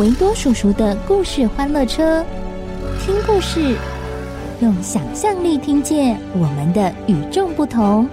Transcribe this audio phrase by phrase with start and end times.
[0.00, 2.24] 维多叔叔的故事欢乐车，
[2.98, 3.76] 听故事，
[4.60, 8.08] 用想象力听见我们的与众不同。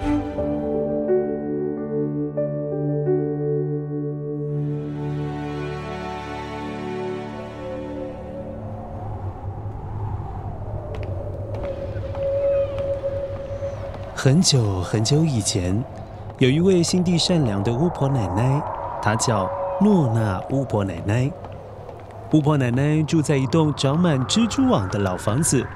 [14.14, 15.82] 很久很久以前。
[16.38, 18.62] 有一位心地善良的巫婆奶奶，
[19.02, 21.28] 她叫诺娜巫婆奶奶。
[22.32, 25.66] 巫婆奶奶住在一栋长满蜘蛛网的老房子，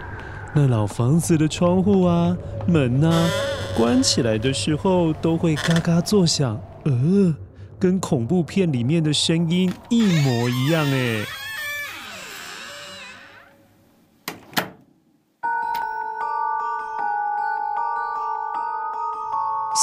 [0.54, 2.34] 那老房子的窗户啊、
[2.66, 3.28] 门啊，
[3.76, 7.34] 关起来的时候都会嘎嘎作响，呃，
[7.78, 11.26] 跟恐怖片里面的声音一模一样哎。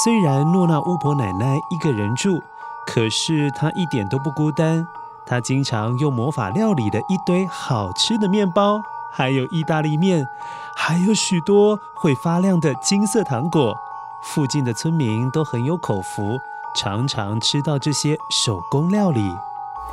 [0.03, 2.41] 虽然诺娜巫婆奶奶一个人住，
[2.87, 4.87] 可是她一点都不孤单。
[5.25, 10.27] 她经常用魔法料理的一堆好吃的面包，还有意大利面，
[10.75, 13.75] 还有许多会发亮的金色糖果。
[14.21, 16.39] 附近的村民都很有口福，
[16.75, 19.35] 常常吃到这些手工料理。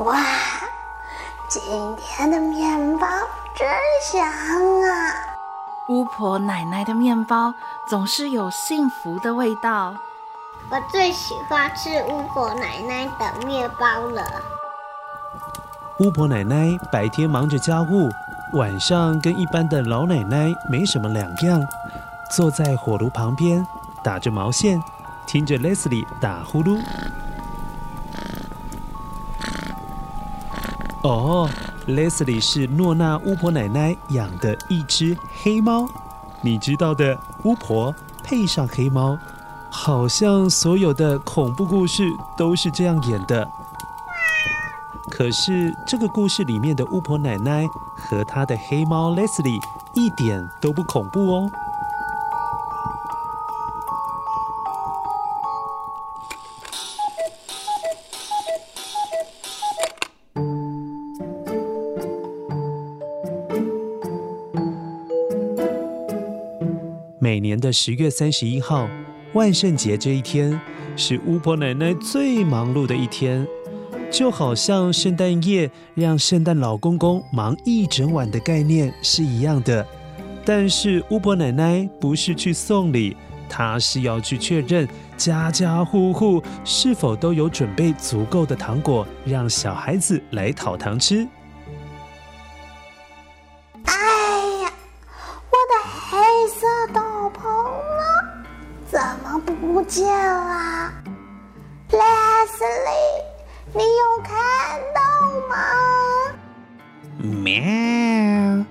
[0.01, 0.25] 哇，
[1.49, 1.63] 今
[1.97, 3.07] 天的面包
[3.55, 3.69] 真
[4.03, 5.15] 香啊！
[5.89, 7.53] 巫婆奶奶的面包
[7.89, 9.95] 总是有幸福的味道。
[10.71, 14.23] 我最喜欢吃巫婆奶奶的面包了。
[16.01, 18.09] 巫婆奶奶白天忙着家务，
[18.55, 21.63] 晚上跟一般的老奶奶没什么两样，
[22.31, 23.63] 坐在火炉旁边
[24.03, 24.83] 打着毛线，
[25.27, 26.81] 听着 Leslie 打呼噜。
[31.03, 31.49] 哦。
[31.87, 35.87] Leslie 是诺娜巫婆奶奶养的一只黑猫，
[36.41, 39.19] 你知道的，巫婆配上黑猫，
[39.71, 42.05] 好像所有的恐怖故事
[42.39, 43.47] 都是这样演的。
[45.21, 49.61] 可是这个故事里面的巫婆奶奶和她的黑猫 Leslie
[49.93, 51.51] 一点都不恐怖哦。
[67.19, 68.89] 每年的十月三十一号，
[69.35, 70.59] 万圣节这一天
[70.97, 73.47] 是巫婆奶奶最忙碌的一天，
[74.11, 79.87] 就好像圣诞夜让圣诞老公公忙一整晚的概念是一样的。
[80.45, 83.17] 但是巫婆奶奶不是去送礼，
[83.49, 91.27] 她是要去确认家家户户是否都有准备足够的糖果，让小孩子来讨糖吃。
[93.85, 93.93] 哎
[94.63, 94.73] 呀，
[95.51, 95.75] 我的
[96.11, 97.01] 黑色斗
[97.31, 98.03] 篷呢？
[98.91, 100.93] 怎么不见了
[101.91, 103.30] ，Leslie，
[103.73, 104.35] 你有看
[104.93, 105.01] 到
[105.49, 105.55] 吗？
[107.19, 108.67] 喵，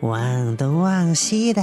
[0.00, 1.62] 忘东忘西的，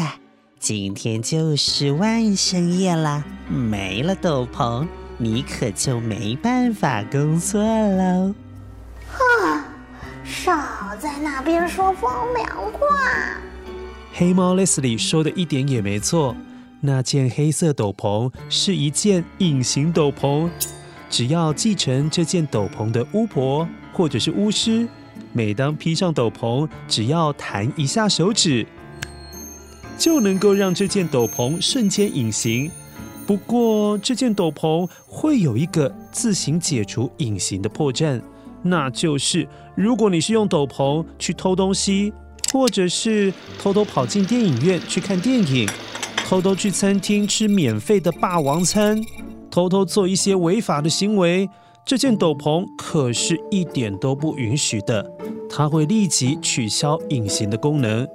[0.60, 4.88] 今天就是万圣夜了，没了斗篷，
[5.18, 8.36] 你可就没办法工作喽。
[9.08, 9.64] 哼，
[10.24, 10.54] 少
[11.00, 12.80] 在那边说风凉话。
[14.14, 16.36] 黑猫 Leslie 说的一点也没错。
[16.82, 20.48] 那件黑色斗篷是一件隐形斗篷，
[21.10, 24.88] 只要继承这件斗篷的巫婆或者是巫师，
[25.32, 28.66] 每当披上斗篷，只要弹一下手指，
[29.98, 32.70] 就能够让这件斗篷瞬间隐形。
[33.26, 38.22] 不过，这件斗篷会有一个自行解除隐形的破绽，
[38.62, 42.14] 那就是如果你是用斗篷去偷东西，
[42.52, 45.70] 或者是偷偷跑进电影院去看电影。
[46.28, 49.00] 偷偷去餐厅吃免费的霸王餐，
[49.56, 51.50] 偷偷做一些违法的行为，
[51.86, 55.10] 这件斗篷可是一点都不允许的，
[55.50, 58.06] 它会立即取消隐形的功能，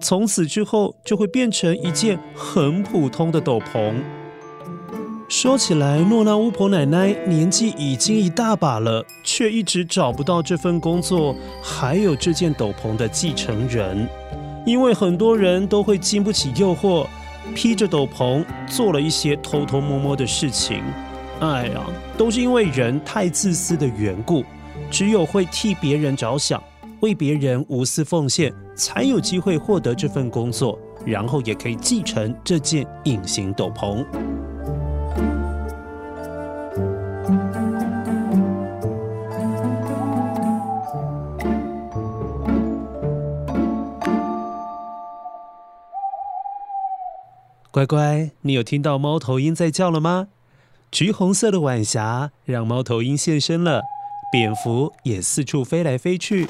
[0.00, 3.92] 从此之后就会变成一件很普通的斗篷。
[5.28, 14.08] 说起来，诺娜巫婆奶奶年纪已经一大把了，却一直找不到这份工作，还有这件斗篷的继承人。
[14.64, 17.04] 因为很多人都会经不起诱惑，
[17.54, 20.82] 披着斗篷做了一些偷偷摸摸的事情。
[21.40, 21.84] 哎呀，
[22.16, 24.44] 都是因为人太自私的缘故。
[24.90, 26.62] 只有会替别人着想，
[27.00, 34.04] 为别人无私奉献，才有机会获得这份工作，然后也可以继承这件隐形斗篷。
[47.74, 50.28] 乖乖，你有听到猫头鹰在叫了吗？
[50.92, 53.82] 橘红色的晚霞让猫头鹰现身了，
[54.30, 56.48] 蝙蝠也四处飞来飞去。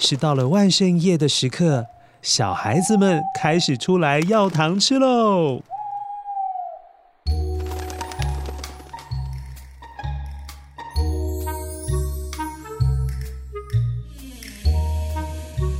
[0.00, 1.86] 是到了万圣夜的时刻，
[2.22, 5.62] 小孩子们开始出来要糖吃喽。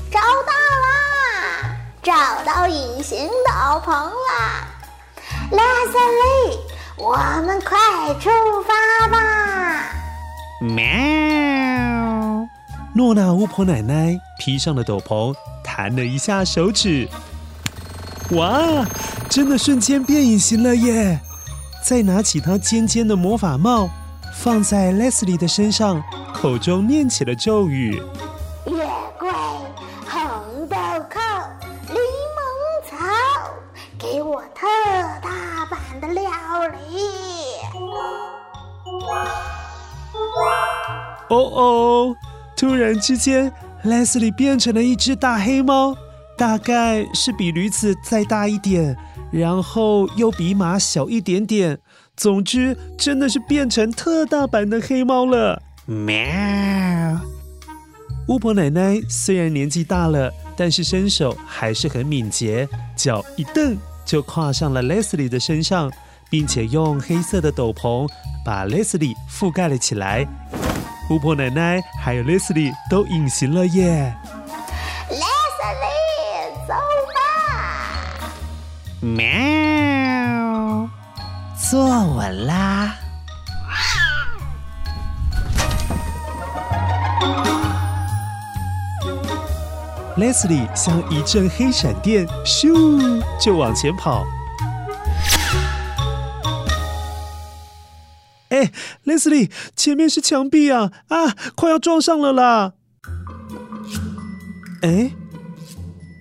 [0.08, 0.52] 找到
[0.84, 1.76] 啦！
[2.00, 4.67] 找到隐形斗篷啦
[5.50, 6.58] ！Leslie。
[7.00, 7.14] 我
[7.46, 7.78] 们快
[8.14, 8.28] 出
[8.66, 9.92] 发吧！
[10.60, 12.48] 喵！
[12.92, 17.08] 诺娜巫婆奶奶披上了斗篷，弹了一下手指，
[18.32, 18.84] 哇，
[19.28, 21.20] 真的瞬间变隐形了耶！
[21.84, 23.88] 再拿起她尖尖的魔法帽，
[24.34, 26.02] 放在 Leslie 的身上，
[26.34, 28.02] 口中念起了咒语：
[41.30, 42.16] 哦哦！
[42.56, 43.52] 突然之间
[43.84, 45.96] ，Leslie 变成了一只大黑猫，
[46.36, 48.96] 大概是比驴子再大一点，
[49.30, 51.78] 然后又比马小一点点。
[52.16, 55.62] 总之，真的是变成特大版的黑猫了。
[55.86, 57.20] 喵！
[58.28, 65.90] 巫婆奶奶虽然年纪大了，但是身手还是很敏捷，脚一蹬就跨上了 Leslie 的身上。
[66.30, 68.06] 并且用黑色的斗篷
[68.44, 70.26] 把 Leslie 覆盖了起来，
[71.10, 74.14] 巫婆奶奶还有 Leslie 都隐形了耶
[75.08, 76.74] ！Leslie，走
[77.14, 78.28] 吧！
[79.00, 79.26] 喵，
[81.56, 82.94] 坐稳啦
[90.18, 94.26] ！Leslie 像一阵黑闪电，咻就往前跑。
[99.08, 100.92] ，Leslie，前面是墙壁啊！
[101.08, 102.74] 啊，快要撞上了啦！
[104.82, 105.10] 哎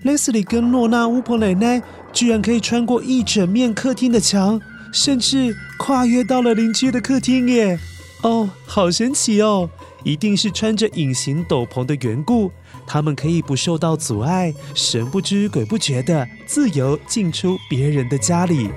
[0.04, 4.60] ，Leslie 跟诺娜巫婆奶奶居然可以穿过一整面客厅的墙，
[4.94, 7.78] 甚至跨越到了邻居的客厅耶！
[8.24, 9.70] 哦，好神奇哦！
[10.04, 12.52] 一定是穿着隐形斗篷的缘故，
[12.88, 18.70] 他们可以不受到阻碍，神不知鬼不觉的自由进出别人的家里。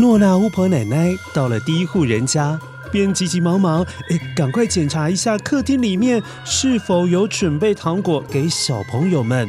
[0.00, 2.58] 诺娜巫婆奶奶到了第一户人家，
[2.90, 9.46] 便急急忙忙，哎，赶快检查一下客厅里面是否有准备糖果给小朋友们。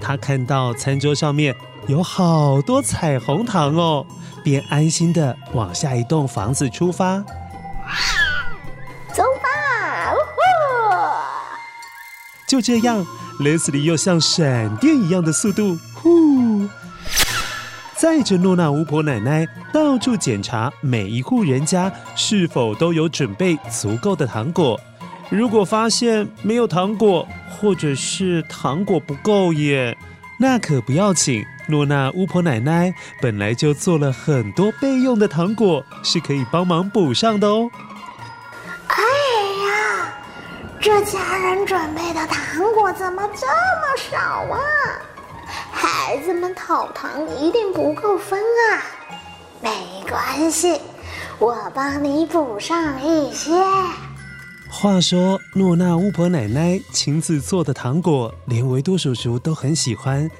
[0.00, 1.56] 她看到餐桌上面
[1.88, 4.06] 有好多彩虹糖哦，
[4.44, 7.18] 便安心的往下一栋房子出发。
[9.12, 10.40] 走吧，呜呼！
[12.46, 13.04] 就这样
[13.40, 16.68] ，Leslie 又像闪电一样的速度，呼！
[18.00, 24.80] 载着诺娜巫婆奶奶到处检查每一户人家是否都有准备足够的糖果。
[25.28, 29.94] 如果发现没有糖果，或者是糖果不够耶，
[30.38, 31.44] 那可不要紧。
[31.68, 32.90] 诺娜巫婆奶奶
[33.20, 37.70] 本来就做了很多备用的糖果，是可以帮忙补上的哦。
[38.86, 38.96] 哎
[39.66, 40.08] 呀，
[40.80, 44.18] 这家人准备的糖果怎么这么少
[44.54, 44.58] 啊？
[45.92, 48.86] 孩子们讨糖一定不够分啊！
[49.60, 49.68] 没
[50.08, 50.80] 关系，
[51.40, 53.50] 我帮你补上一些。
[54.70, 60.30] 话说，诺娜巫婆奶奶亲自做的糖果，连维多叔叔都很喜欢。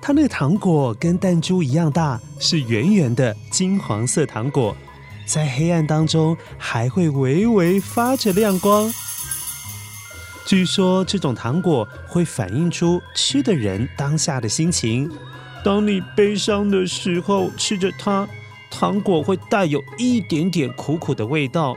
[0.00, 4.76] 她那糖果跟弹珠一样大，是圆圆的金黄色糖果，
[5.26, 8.88] 在黑暗当中还会微微发着亮光。
[10.44, 15.10] 据说这种糖果会反映出吃的人当下的心情。
[15.64, 18.28] 当你悲伤的时候吃着它，
[18.70, 21.76] 糖果会带有一点点苦苦的味道，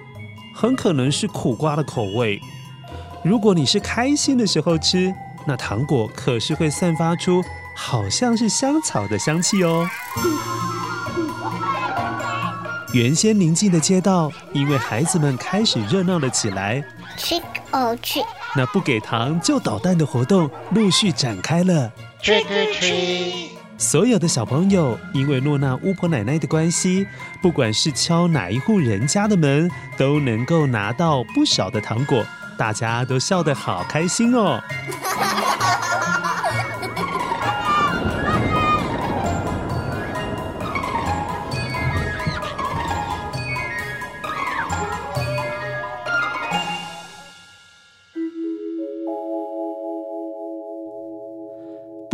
[0.54, 2.42] 很可能是苦瓜的口味。
[3.24, 5.14] 如果你是开心的时候吃，
[5.46, 7.44] 那糖果可是会散发出
[7.76, 9.88] 好像是香草的香气哦。
[12.96, 16.82] 原先宁静的街道，因为孩子们开始热闹了起来。
[17.18, 17.42] Trick
[17.74, 18.24] or treat，
[18.56, 21.92] 那不给糖就捣蛋的活动陆续展开了。
[22.24, 27.06] Trick or treat，所有的小朋友因为诺娜巫婆奶奶的关系，
[27.42, 32.26] 不管是敲哪一户人家的门，都能够拿到不少的糖果，
[32.58, 34.64] 大家都笑得好开心哦。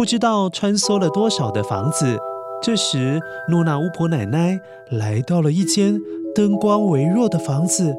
[0.02, 2.18] 不知道穿梭了多少的房子，
[2.60, 5.96] 这时诺娜巫婆奶奶来到了一间
[6.34, 7.96] 灯光微弱的房子。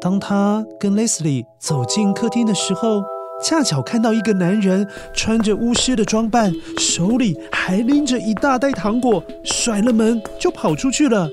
[0.00, 3.02] 当她跟 Leslie 走进客厅的时候，
[3.42, 11.28] 恰巧看到一个男人穿着巫师的装扮，手里还拎着一大袋糖果，甩了门就跑出去了。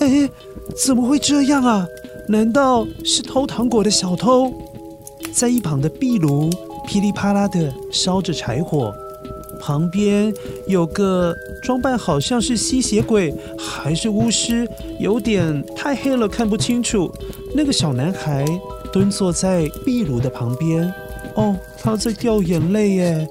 [0.00, 0.28] 哎，
[0.84, 1.86] 怎么会这样啊？
[2.28, 4.52] 难道是偷糖果的小偷？
[5.32, 6.50] 在一旁的壁炉。
[6.86, 8.94] 噼里啪啦的烧着柴火，
[9.60, 10.32] 旁边
[10.66, 17.12] 有个装扮好像是吸血鬼还是巫师，有点太黑了看不清楚。
[17.54, 18.44] 那个小男孩
[18.92, 20.92] 蹲坐在壁炉的旁边，
[21.34, 23.28] 哦，他在掉眼泪耶。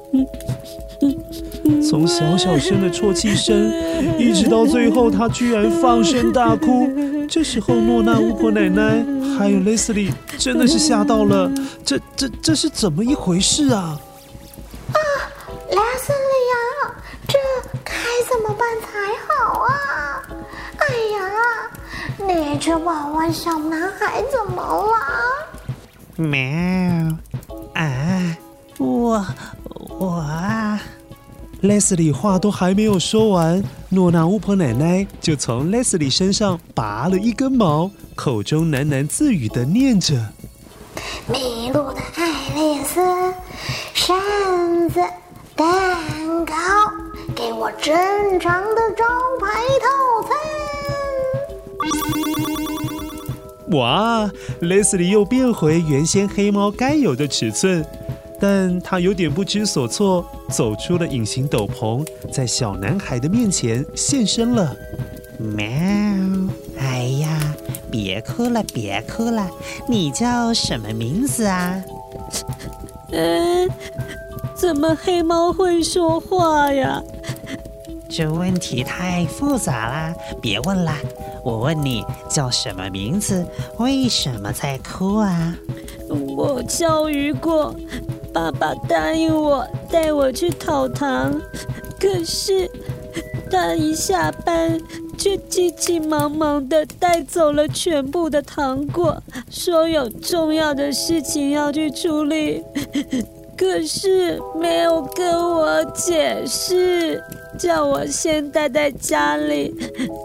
[1.90, 3.74] 从小小声的啜泣声，
[4.20, 6.88] 一直到最后，他居然放声大哭。
[7.28, 9.04] 这时候，诺娜巫婆奶奶
[9.38, 10.12] 还有 Leslie
[10.42, 11.52] 真的是吓到了。
[11.86, 13.96] 这、这、这是怎么一回事啊？
[14.92, 14.98] 啊
[15.70, 16.56] ，Leslie 呀，
[17.28, 17.38] 这
[17.84, 17.94] 该
[18.28, 18.88] 怎么办才
[19.28, 20.24] 好啊？
[20.78, 20.84] 哎
[21.14, 21.20] 呀，
[22.28, 24.96] 你这娃娃小男孩怎么了？
[26.18, 26.40] 喵，
[27.76, 28.38] 啊，
[28.80, 29.24] 我，
[30.00, 30.61] 我啊。
[31.62, 40.16] Leslie 话都还没有说完，诺娜巫婆奶奶就从 Leslie 身上拔了一根毛，口中喃喃自语的念着
[41.32, 43.00] ：“迷路的爱丽丝，
[43.94, 44.18] 扇
[44.90, 45.00] 子，
[45.56, 45.68] 蛋
[46.46, 46.56] 糕，
[47.36, 47.94] 给我正
[48.40, 49.06] 常的招
[49.40, 49.88] 牌套
[50.28, 50.32] 餐。”
[53.78, 54.30] 哇
[54.62, 57.86] ，Leslie 又变回原先黑猫该有的尺寸。
[58.42, 64.76] 但他有点不知所措，走出了隐形斗篷，在小男孩的面前现身了。
[65.38, 65.64] 喵！
[66.80, 67.56] 哎呀，
[67.92, 69.48] 别哭了，别哭了，
[69.88, 71.80] 你叫什么名字啊？
[73.12, 73.70] 嗯，
[74.58, 77.00] 怎么黑猫会说话呀？
[78.10, 80.98] 这问题太复杂啦，别问啦。
[81.44, 83.46] 我问你叫什么名字？
[83.78, 85.56] 为什么在哭啊？
[86.10, 87.74] 我叫雨果。
[88.34, 91.40] 爸爸答应我带我去讨糖，
[92.00, 92.70] 可是
[93.50, 94.80] 他一下班
[95.18, 102.64] 就急急忙忙地带走了全部的糖果，说有重要的事情要去处理，
[103.58, 107.22] 可是没有跟我解释，
[107.60, 109.76] 叫我先待在家里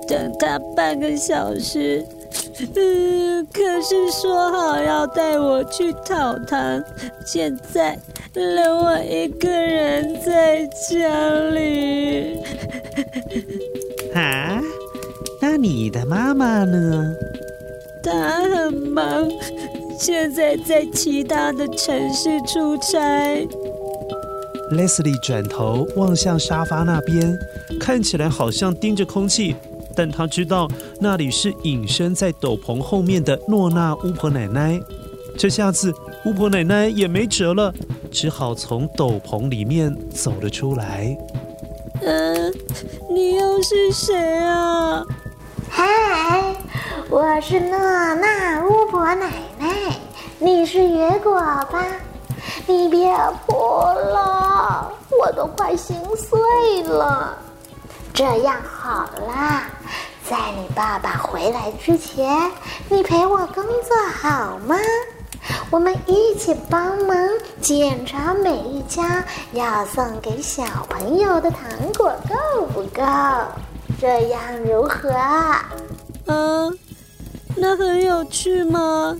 [0.07, 2.05] 等他半个小时。
[2.75, 6.83] 嗯，可是说好要带我去讨糖，
[7.25, 7.99] 现在
[8.35, 12.39] 留我一个人在家里。
[14.15, 14.61] 啊？
[15.41, 17.15] 那你的妈妈呢？
[18.03, 19.29] 她很忙，
[19.99, 23.47] 现在在其他的城市出差。
[24.73, 27.39] Leslie 转头望向沙发那边，
[27.79, 29.55] 看起来好像盯着空气。
[29.97, 30.69] 但他知道
[31.01, 34.79] 那里是隐身在斗篷后面的诺娜巫婆奶奶，
[35.39, 35.93] 这下子
[36.27, 37.73] 巫婆奶奶也没辙了，
[38.13, 41.17] 只好从斗篷里面走了出来。
[42.03, 42.53] 嗯，
[43.09, 45.03] 你又是谁啊？
[45.71, 46.55] 嗨，
[47.09, 49.99] 我是诺娜巫婆奶奶，
[50.39, 51.87] 你是野果吧？
[52.67, 53.09] 你别
[53.47, 57.39] 哭了，我都快心碎了。
[58.17, 59.65] 这样好啦，
[60.27, 62.51] 在你爸爸回来之前，
[62.89, 64.75] 你陪我工作好吗？
[65.71, 67.15] 我们一起帮忙
[67.61, 71.69] 检查每一家要送给小朋友的糖
[71.99, 73.03] 果够不够，
[74.01, 75.13] 这样如何？
[76.25, 76.79] 嗯，
[77.55, 79.15] 那很有趣吗？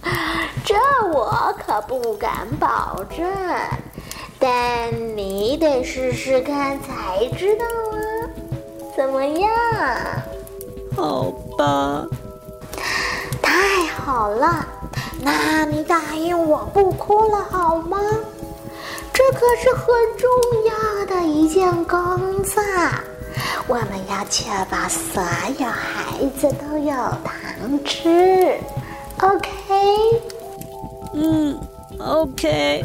[0.64, 0.76] 这
[1.12, 3.26] 我可不敢保证，
[4.38, 7.98] 但你得试试看才知道啊。
[8.96, 9.50] 怎么样？
[10.96, 12.06] 好吧。
[13.42, 14.66] 太好了，
[15.20, 17.98] 那你答应我不哭了好吗？
[19.12, 19.84] 这可是很
[20.16, 20.28] 重
[20.64, 21.98] 要的一件工
[22.44, 22.62] 作，
[23.66, 25.20] 我们要确保所
[25.58, 28.56] 有孩子都有糖吃。
[29.20, 29.50] OK？
[31.14, 31.58] 嗯
[31.98, 32.84] ，OK。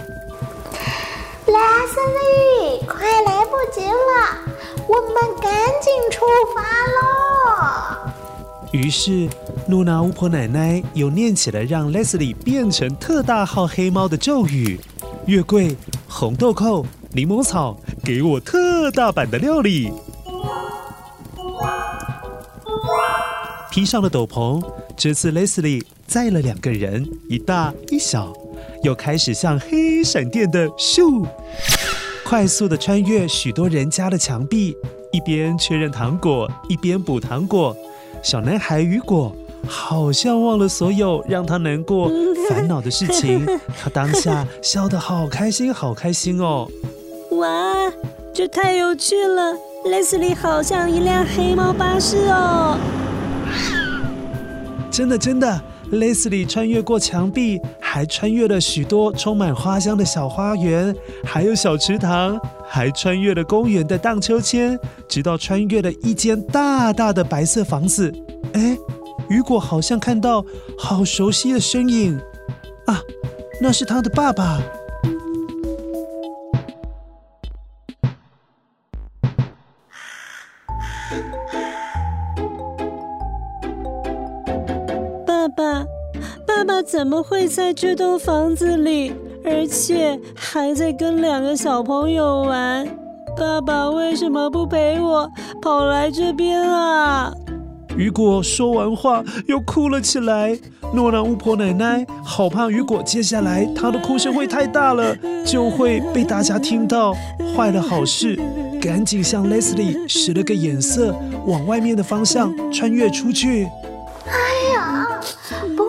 [1.54, 3.94] Leslie，快来不及了，
[4.88, 5.52] 我们赶
[5.84, 6.64] 紧出发
[6.96, 8.12] 喽！
[8.72, 9.30] 于是，
[9.68, 14.80] 露娜巫婆奶奶又念起了让 Leslie 变成特大号黑猫的咒语
[15.28, 15.78] ：“月桂、
[16.10, 19.94] 红豆蔻、柠檬草，给我特大版的料理。”
[23.70, 24.60] 披上了斗篷，
[24.98, 28.34] 这次 Leslie 载了两个人，一大一小，
[28.84, 31.26] 又开始像黑闪电的咻，
[32.26, 34.76] 快速的穿越许多人家的墙壁，
[35.12, 37.76] 一边确认糖果，一边补糖果。
[38.22, 39.34] 小男孩雨果
[39.66, 42.12] 好像忘了所有让他难过、
[42.50, 43.46] 烦恼的事情，
[43.82, 46.68] 他当下笑得好开心，好开心哦！
[47.32, 47.74] 哇，
[48.34, 52.78] 这太有趣了！Leslie 好像一辆黑猫巴士哦！
[54.92, 55.62] 真的真的
[55.94, 62.40] ，Leslie 穿越过墙壁，还穿越了许多充满花香的小花园，还有小池塘。
[62.66, 68.12] 还穿越了公园的荡秋千，直到穿越了一间大大的白色房子。
[68.54, 68.76] 哎，
[69.30, 70.44] 雨果好像看到
[70.76, 72.20] 好熟悉的身影
[72.88, 73.00] 啊，
[73.62, 74.34] 那是他的爸。
[74.34, 74.60] 爸
[86.94, 89.12] 怎么会在这栋房子里？
[89.44, 92.88] 而且还在跟两个小朋友玩，
[93.36, 95.28] 爸爸为什么不陪我
[95.60, 97.34] 跑来这边啊？
[97.98, 100.56] 雨果说完话又哭了起来。
[100.94, 107.16] 诺兰巫婆奶奶好怕雨果接下来他的哭声会太大了，就会被大家听到，
[107.58, 108.40] 坏了好事，
[108.80, 111.16] 赶紧向 Leslie 使了个眼色，
[111.48, 113.68] 往外面的方向穿越出去。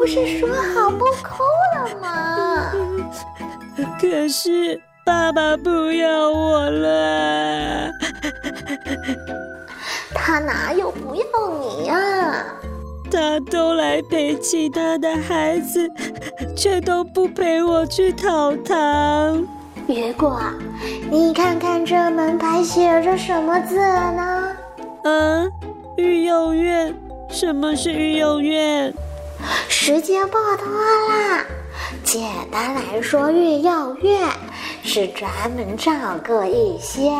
[0.04, 1.42] 不是说好不哭
[1.74, 2.70] 了吗？
[3.98, 7.88] 可是爸爸不要我了，
[10.14, 11.22] 他哪有不要
[11.58, 12.34] 你呀？
[13.10, 15.90] 他都来陪其他的孩子，
[16.54, 19.42] 却都不陪我去讨糖。
[19.88, 20.38] 雨果，
[21.10, 24.56] 你看看这门牌写着什么字呢？
[25.04, 25.50] 嗯，
[25.96, 26.94] 育幼院。
[27.30, 28.92] 什么是育幼院？
[29.68, 30.66] 时间不多
[31.08, 31.44] 啦。
[32.02, 34.28] 简单来说，育幼院
[34.82, 35.92] 是专门照
[36.26, 37.10] 顾一些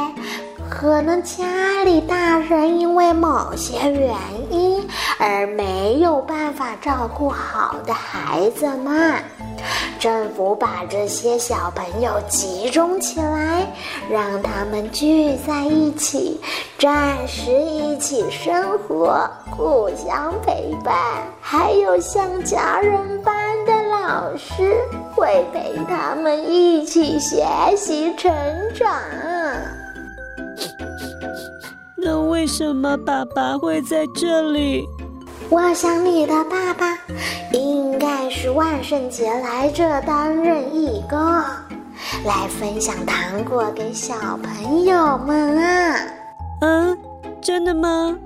[0.71, 4.15] 可能家里大人因为某些原
[4.51, 4.87] 因
[5.19, 9.23] 而没有办法照顾好的孩子们。
[10.05, 13.67] 政府把这些小朋友集中起来，
[14.11, 16.39] 让他们聚在一起，
[16.79, 20.95] 暂时一起生活，互相陪伴，
[21.41, 24.75] 还有像家人般的老师
[25.15, 27.43] 会陪他们一起学
[27.75, 28.31] 习成
[28.75, 28.87] 长。
[31.97, 34.87] 那为什么爸爸会在这里？
[35.55, 36.99] 我想你的爸爸
[37.53, 41.17] 应该是万圣节来这担任义工，
[42.25, 45.97] 来分享糖果给小朋友们啊。
[46.61, 46.99] 嗯，
[47.41, 48.19] 真的吗？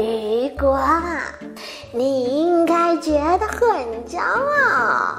[0.00, 0.76] 雨果，
[1.92, 5.14] 你应该觉得很骄傲。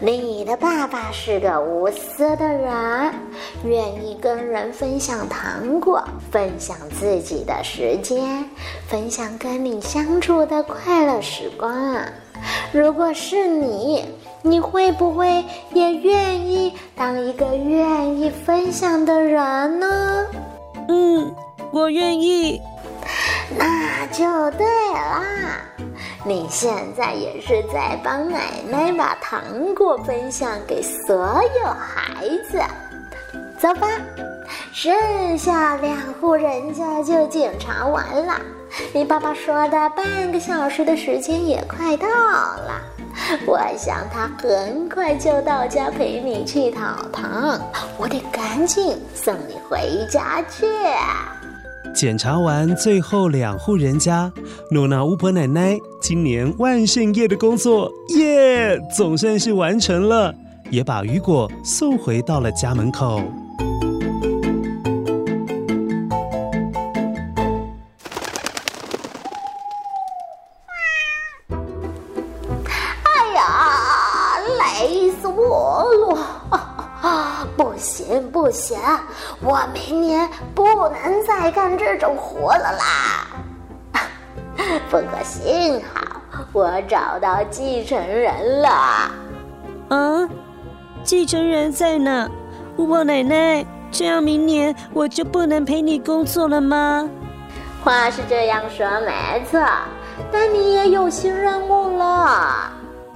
[0.00, 3.14] 你的爸爸是个无私的人，
[3.62, 8.44] 愿意跟人分享糖果，分享自己的时间，
[8.86, 11.74] 分享跟你相处的快乐时光。
[12.72, 14.04] 如果是你，
[14.42, 20.26] 你会不会也愿意当一个愿意分享的人呢？
[20.88, 21.34] 嗯，
[21.72, 22.60] 我愿意。
[23.58, 24.64] 那就对
[24.94, 25.22] 了，
[26.24, 32.62] 你现在也是在帮奶奶把糖果分享给所有孩子。
[33.58, 33.88] 走吧，
[34.72, 38.34] 剩下两户人家就检查完了。
[38.92, 42.80] 你爸爸说的半个小时的时间也快到了，
[43.46, 47.60] 我想他很快就到家陪你去讨糖，
[47.98, 50.66] 我得赶紧送你回家去。
[51.92, 54.32] 检查完最后两户人家，
[54.70, 60.32] 诺娜巫婆奶奶今年万圣夜的工作耶总算是完成了，
[60.70, 63.20] 也把雨果送回到了家门口。
[80.54, 83.26] 不能再干这种活了啦！
[84.90, 86.20] 不过幸好
[86.52, 88.68] 我找到继承人了。
[89.88, 90.28] 啊，
[91.02, 92.28] 继承人在哪？
[92.76, 97.08] 巫婆奶奶，这样明年我就不能陪你工作了吗？
[97.82, 99.60] 话是这样说没错，
[100.30, 102.70] 但你也有新任务了。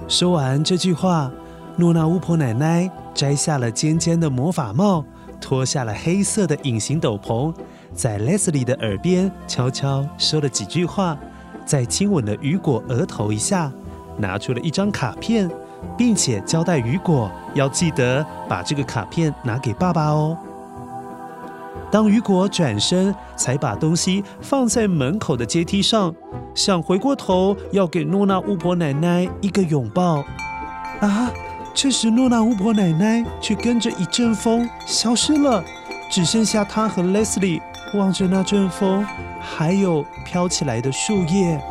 [0.07, 1.31] 说完这句话，
[1.75, 5.03] 诺娜巫婆奶奶摘下了尖尖的魔法帽，
[5.39, 7.53] 脱下了黑色的隐形斗篷，
[7.93, 11.17] 在 Leslie 的耳边悄悄说了几句话，
[11.65, 13.71] 再亲吻了雨果额头一下，
[14.17, 15.49] 拿出了一张卡片，
[15.97, 20.37] 并且交代雨果要记得把这个卡片拿给爸爸哦。
[21.91, 26.13] 当雨果转身，才把东西放在门口的阶梯上，
[26.53, 30.23] 想回过头要给诺娜巫婆奶奶一个拥抱。
[31.01, 31.31] 啊！
[31.75, 35.61] 这时诺娜巫婆奶奶却跟着一阵风消失了，
[36.09, 37.61] 只剩下她和 Leslie
[37.93, 39.05] 望着那阵风，
[39.41, 41.61] 还有飘起来的树叶。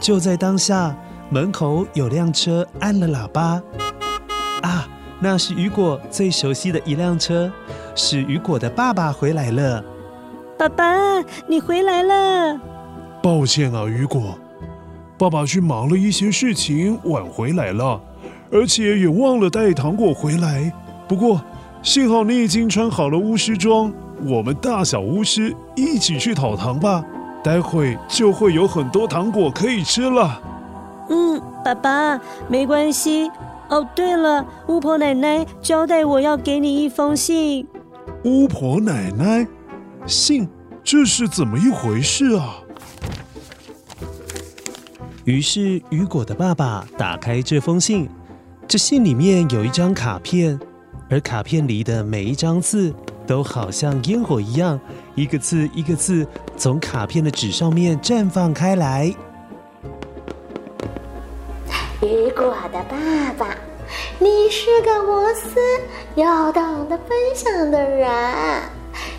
[0.00, 0.94] 就在当下，
[1.28, 3.60] 门口有辆车按了喇叭。
[4.62, 4.88] 啊！
[5.20, 7.50] 那是雨果最熟悉的一辆车，
[7.96, 9.84] 是雨果的爸爸回来了。
[10.56, 12.60] 爸爸，你回来了。
[13.20, 14.36] 抱歉啊，雨果，
[15.22, 18.00] 爸爸去忙了一些事情，晚回来了，
[18.50, 20.72] 而且也忘了带糖果回来。
[21.06, 21.40] 不过
[21.80, 23.92] 幸好你已经穿好了巫师装，
[24.26, 27.04] 我们大小巫师一起去讨糖吧，
[27.40, 30.42] 待会就会有很多糖果可以吃了。
[31.08, 33.30] 嗯，爸爸，没关系。
[33.68, 37.64] 哦，对了，巫婆奶奶交代我要给你一封信。
[38.24, 39.46] 巫婆奶奶，
[40.04, 40.48] 信，
[40.82, 42.56] 这是怎么一回事啊？
[45.24, 48.08] 于是雨果的爸爸打开这封信，
[48.66, 50.58] 这信里面有一张卡片，
[51.08, 52.92] 而卡片里的每一张字
[53.24, 54.80] 都好像烟火一样，
[55.14, 59.14] 一个字一个字从卡片的纸上面绽放开来。
[62.00, 63.56] 雨果的爸爸，
[64.18, 65.60] 你是个无私
[66.16, 68.10] 又懂得分享的人，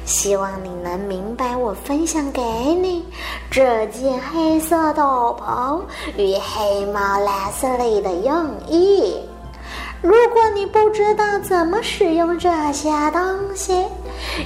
[0.06, 3.06] 希望你能明白我分享给你
[3.50, 5.82] 这件黑色斗篷
[6.18, 9.16] 与黑猫 Leslie 的用意。
[10.02, 13.86] 如果你不知道怎么使用这些东西，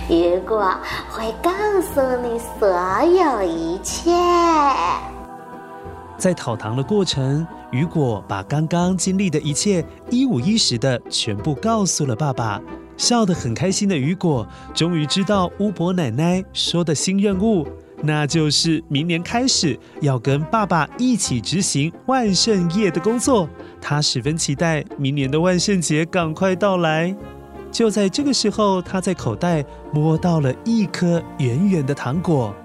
[0.07, 0.71] 雨果
[1.09, 2.69] 会告诉你所
[3.03, 4.11] 有一切。
[6.17, 12.61] 在讨糖的过程，雨果把刚刚经历的一切一五一十的全部告诉了爸爸。
[12.97, 17.65] 笑得很开心的雨果，终于知道巫婆奶奶说的新任务，
[18.01, 23.47] 那就是明年开始要跟爸爸一起执行万圣夜的工作。
[23.79, 27.15] 他十分期待明年的万圣节赶快到来。
[27.71, 32.55] 就在这个时候，他在口袋摸到了一颗圆圆的糖果。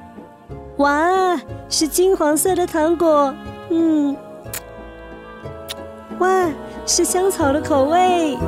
[0.79, 3.35] 哇，是金黄色的糖果，
[3.69, 4.17] 嗯，
[6.19, 6.49] 哇，
[6.87, 8.39] 是香草的口味。